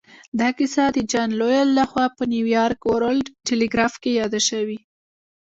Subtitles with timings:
[0.39, 4.79] دا کیسه د جان لویل لهخوا په نیویارک ورلډ ټیليګراف کې یاده شوې